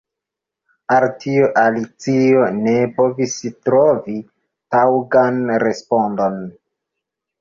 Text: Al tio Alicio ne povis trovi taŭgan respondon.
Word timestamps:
Al 0.95 1.03
tio 1.23 1.49
Alicio 1.63 2.47
ne 2.59 2.73
povis 3.01 3.35
trovi 3.69 4.17
taŭgan 4.77 5.39
respondon. 5.69 6.41